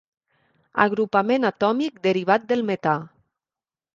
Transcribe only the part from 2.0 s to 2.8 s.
derivat del